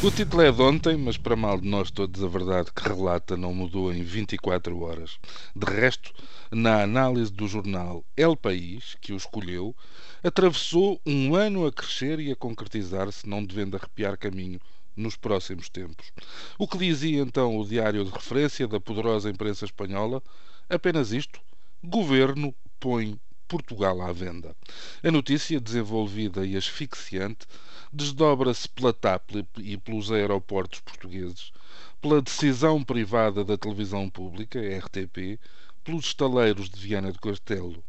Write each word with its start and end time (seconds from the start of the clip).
O 0.00 0.12
título 0.12 0.42
é 0.42 0.52
de 0.52 0.62
ontem, 0.62 0.96
mas 0.96 1.16
para 1.16 1.34
mal 1.34 1.60
de 1.60 1.66
nós 1.66 1.90
todos, 1.90 2.22
a 2.22 2.28
verdade 2.28 2.70
que 2.72 2.88
relata 2.88 3.36
não 3.36 3.52
mudou 3.52 3.92
em 3.92 4.04
24 4.04 4.80
horas. 4.80 5.18
De 5.56 5.66
resto, 5.66 6.12
na 6.52 6.84
análise 6.84 7.32
do 7.32 7.48
jornal 7.48 8.04
El 8.16 8.36
País, 8.36 8.96
que 9.00 9.12
o 9.12 9.16
escolheu, 9.16 9.74
atravessou 10.22 11.00
um 11.04 11.34
ano 11.34 11.66
a 11.66 11.72
crescer 11.72 12.20
e 12.20 12.30
a 12.30 12.36
concretizar-se, 12.36 13.28
não 13.28 13.44
devendo 13.44 13.76
arrepiar 13.76 14.16
caminho 14.16 14.60
nos 14.96 15.16
próximos 15.16 15.68
tempos. 15.68 16.12
O 16.56 16.68
que 16.68 16.78
dizia 16.78 17.20
então 17.20 17.58
o 17.58 17.66
diário 17.66 18.04
de 18.04 18.12
referência 18.12 18.68
da 18.68 18.78
poderosa 18.78 19.28
imprensa 19.28 19.64
espanhola? 19.64 20.22
Apenas 20.70 21.10
isto: 21.10 21.40
governo 21.82 22.54
põe 22.78 23.18
Portugal 23.48 24.00
à 24.02 24.12
venda. 24.12 24.54
A 25.02 25.10
notícia, 25.10 25.58
desenvolvida 25.58 26.46
e 26.46 26.56
asfixiante, 26.56 27.46
desdobra-se 27.92 28.68
pela 28.68 28.92
TAP 28.92 29.46
e 29.56 29.76
pelos 29.76 30.12
aeroportos 30.12 30.80
portugueses, 30.80 31.52
pela 32.00 32.20
decisão 32.20 32.84
privada 32.84 33.44
da 33.44 33.56
televisão 33.56 34.10
pública, 34.10 34.60
RTP, 34.60 35.40
pelos 35.82 36.06
estaleiros 36.06 36.68
de 36.68 36.78
Viana 36.78 37.10
do 37.10 37.18
Castelo. 37.18 37.82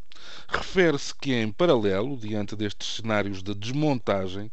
Refere-se 0.47 1.13
que, 1.13 1.33
em 1.33 1.51
paralelo, 1.51 2.17
diante 2.17 2.55
destes 2.55 2.95
cenários 2.95 3.43
de 3.43 3.53
desmontagem, 3.53 4.51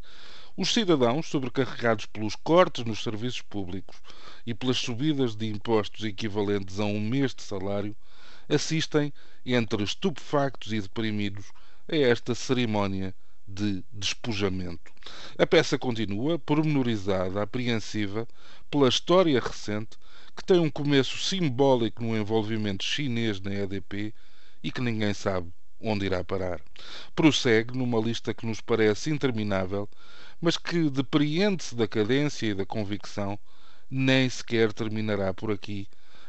os 0.55 0.73
cidadãos, 0.73 1.27
sobrecarregados 1.27 2.05
pelos 2.07 2.35
cortes 2.35 2.83
nos 2.83 3.03
serviços 3.03 3.41
públicos 3.41 3.97
e 4.45 4.53
pelas 4.53 4.77
subidas 4.77 5.35
de 5.35 5.47
impostos 5.47 6.03
equivalentes 6.03 6.79
a 6.79 6.85
um 6.85 6.99
mês 6.99 7.33
de 7.33 7.43
salário, 7.43 7.95
assistem, 8.49 9.13
entre 9.45 9.83
estupefactos 9.83 10.73
e 10.73 10.81
deprimidos, 10.81 11.45
a 11.89 11.95
esta 11.95 12.35
cerimónia 12.35 13.15
de 13.47 13.83
despojamento. 13.91 14.91
A 15.37 15.47
peça 15.47 15.77
continua, 15.77 16.37
pormenorizada, 16.37 17.41
apreensiva, 17.41 18.27
pela 18.69 18.89
história 18.89 19.39
recente, 19.39 19.97
que 20.35 20.43
tem 20.43 20.59
um 20.59 20.69
começo 20.69 21.17
simbólico 21.17 22.03
no 22.03 22.17
envolvimento 22.17 22.83
chinês 22.83 23.39
na 23.39 23.53
EDP 23.53 24.13
e 24.61 24.71
que 24.71 24.81
ninguém 24.81 25.13
sabe 25.13 25.49
onde 25.79 26.05
irá 26.05 26.23
parar. 26.23 26.59
Prossegue 27.15 27.77
numa 27.77 27.99
lista 27.99 28.33
que 28.33 28.45
nos 28.45 28.59
parece 28.59 29.09
interminável, 29.09 29.87
mas 30.41 30.57
que 30.57 30.89
depreende-se 30.89 31.75
da 31.75 31.87
cadência 31.87 32.47
e 32.47 32.53
da 32.53 32.65
convicção, 32.65 33.39
nem 33.89 34.29
sequer 34.29 34.73
terminará 34.73 35.33
por 35.33 35.51
aqui 35.51 35.87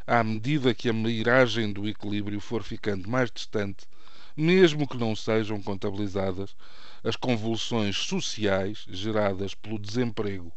à 0.08 0.24
medida 0.24 0.74
que 0.74 0.89
a 0.89 0.92
miragem 0.94 1.70
do 1.70 1.86
equilíbrio 1.86 2.41
for 2.41 2.62
ficando 2.62 3.06
mais 3.06 3.30
distante, 3.30 3.86
mesmo 4.39 4.86
que 4.86 4.97
não 4.97 5.17
sejam 5.17 5.61
contabilizadas 5.61 6.55
as 7.03 7.17
convulsões 7.17 7.97
sociais 7.97 8.84
geradas 8.89 9.53
pelo 9.53 9.78
desemprego 9.78 10.53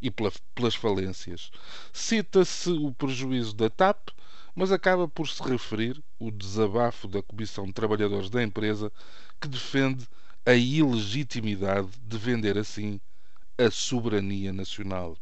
e 0.00 0.10
pelas 0.10 0.74
falências. 0.74 1.50
Cita-se 1.92 2.70
o 2.70 2.90
prejuízo 2.92 3.54
da 3.54 3.68
TAP, 3.68 4.08
mas 4.54 4.72
acaba 4.72 5.06
por 5.06 5.28
se 5.28 5.42
referir 5.42 6.02
o 6.18 6.30
desabafo 6.30 7.06
da 7.06 7.22
Comissão 7.22 7.66
de 7.66 7.72
Trabalhadores 7.74 8.30
da 8.30 8.42
empresa 8.42 8.90
que 9.38 9.46
defende 9.46 10.06
a 10.46 10.54
ilegitimidade 10.54 11.90
de 12.02 12.16
vender 12.16 12.56
assim 12.56 12.98
a 13.58 13.70
soberania 13.70 14.52
nacional. 14.52 15.16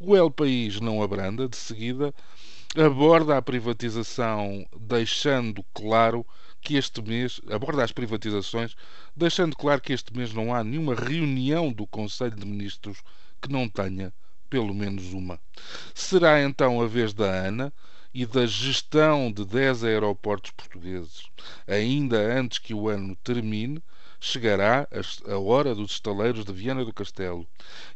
O 0.00 0.16
El 0.16 0.30
País 0.30 0.80
não 0.80 1.02
abranda, 1.02 1.48
de 1.48 1.56
seguida, 1.56 2.12
aborda 2.74 3.36
a 3.36 3.42
privatização 3.42 4.66
deixando 4.76 5.64
claro 5.74 6.26
que 6.62 6.76
este 6.76 7.02
mês, 7.02 7.40
aborda 7.50 7.82
as 7.82 7.92
privatizações, 7.92 8.74
deixando 9.14 9.56
claro 9.56 9.80
que 9.80 9.92
este 9.92 10.16
mês 10.16 10.32
não 10.32 10.54
há 10.54 10.62
nenhuma 10.62 10.94
reunião 10.94 11.72
do 11.72 11.86
Conselho 11.86 12.36
de 12.36 12.46
Ministros 12.46 13.02
que 13.40 13.50
não 13.50 13.68
tenha 13.68 14.14
pelo 14.48 14.72
menos 14.72 15.12
uma. 15.12 15.40
Será 15.94 16.42
então 16.42 16.80
a 16.80 16.86
vez 16.86 17.12
da 17.12 17.24
ANA 17.24 17.72
e 18.14 18.24
da 18.26 18.46
gestão 18.46 19.32
de 19.32 19.44
10 19.44 19.84
aeroportos 19.84 20.50
portugueses. 20.50 21.26
Ainda 21.66 22.18
antes 22.18 22.58
que 22.58 22.74
o 22.74 22.88
ano 22.88 23.16
termine, 23.24 23.82
chegará 24.20 24.86
a 25.26 25.38
hora 25.38 25.74
dos 25.74 25.92
estaleiros 25.92 26.44
de 26.44 26.52
Viana 26.52 26.84
do 26.84 26.92
Castelo. 26.92 27.46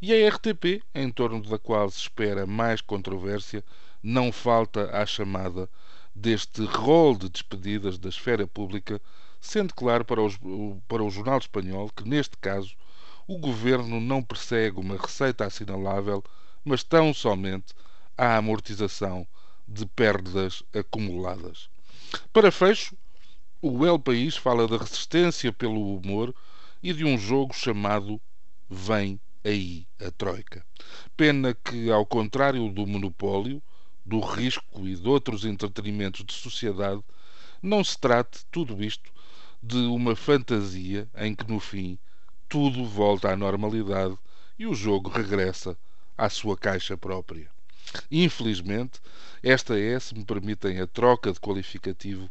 E 0.00 0.12
a 0.12 0.28
RTP, 0.28 0.82
em 0.94 1.10
torno 1.10 1.40
da 1.42 1.58
qual 1.58 1.88
se 1.90 2.00
espera 2.00 2.46
mais 2.46 2.80
controvérsia, 2.80 3.62
não 4.02 4.32
falta 4.32 4.90
à 4.96 5.04
chamada 5.04 5.68
deste 6.16 6.64
rol 6.64 7.14
de 7.14 7.28
despedidas 7.28 7.98
da 7.98 8.08
esfera 8.08 8.46
pública, 8.46 8.98
sendo 9.38 9.74
claro 9.74 10.02
para, 10.02 10.22
os, 10.22 10.38
para 10.88 11.04
o 11.04 11.10
jornal 11.10 11.38
espanhol 11.38 11.90
que, 11.94 12.08
neste 12.08 12.38
caso, 12.38 12.74
o 13.28 13.36
governo 13.36 14.00
não 14.00 14.22
persegue 14.22 14.80
uma 14.80 14.96
receita 14.96 15.44
assinalável, 15.44 16.24
mas 16.64 16.82
tão 16.82 17.12
somente 17.12 17.74
a 18.16 18.38
amortização 18.38 19.26
de 19.68 19.84
perdas 19.84 20.62
acumuladas. 20.72 21.68
Para 22.32 22.50
fecho, 22.50 22.96
o 23.60 23.84
El 23.84 23.98
País 23.98 24.36
fala 24.36 24.66
da 24.66 24.78
resistência 24.78 25.52
pelo 25.52 25.96
humor 25.96 26.34
e 26.82 26.94
de 26.94 27.04
um 27.04 27.18
jogo 27.18 27.52
chamado 27.52 28.18
Vem 28.70 29.20
aí 29.44 29.86
a 30.00 30.10
Troika. 30.10 30.64
Pena 31.14 31.54
que, 31.54 31.90
ao 31.90 32.06
contrário 32.06 32.70
do 32.70 32.86
monopólio, 32.86 33.62
do 34.06 34.20
risco 34.20 34.86
e 34.86 34.94
de 34.94 35.08
outros 35.08 35.44
entretenimentos 35.44 36.24
de 36.24 36.32
sociedade, 36.32 37.02
não 37.60 37.82
se 37.82 37.98
trate 37.98 38.46
tudo 38.52 38.82
isto 38.82 39.10
de 39.60 39.78
uma 39.78 40.14
fantasia 40.14 41.08
em 41.16 41.34
que 41.34 41.50
no 41.50 41.58
fim 41.58 41.98
tudo 42.48 42.84
volta 42.84 43.32
à 43.32 43.36
normalidade 43.36 44.16
e 44.56 44.64
o 44.64 44.74
jogo 44.74 45.10
regressa 45.10 45.76
à 46.16 46.30
sua 46.30 46.56
caixa 46.56 46.96
própria. 46.96 47.50
Infelizmente, 48.08 49.00
esta 49.42 49.76
é, 49.78 49.98
se 49.98 50.14
me 50.14 50.24
permitem 50.24 50.80
a 50.80 50.86
troca 50.86 51.32
de 51.32 51.40
qualificativo, 51.40 52.30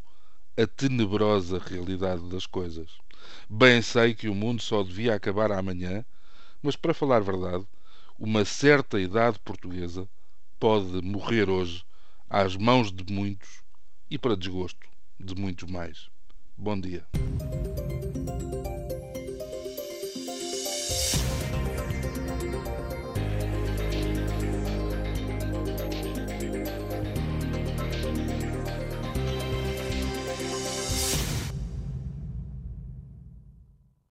a 0.57 0.65
tenebrosa 0.65 1.59
realidade 1.59 2.21
das 2.29 2.45
coisas. 2.45 2.89
Bem 3.49 3.81
sei 3.81 4.13
que 4.13 4.29
o 4.29 4.35
mundo 4.35 4.61
só 4.61 4.81
devia 4.81 5.13
acabar 5.13 5.51
amanhã, 5.51 6.05
mas 6.61 6.77
para 6.77 6.93
falar 6.93 7.19
verdade, 7.19 7.65
uma 8.17 8.45
certa 8.45 8.99
idade 8.99 9.37
portuguesa 9.39 10.07
pode 10.59 11.01
morrer 11.01 11.49
hoje 11.49 11.83
às 12.29 12.55
mãos 12.55 12.91
de 12.91 13.11
muitos 13.11 13.63
e 14.09 14.17
para 14.17 14.35
desgosto 14.35 14.87
de 15.19 15.35
muitos 15.35 15.69
mais. 15.69 16.09
Bom 16.57 16.79
dia. 16.79 17.05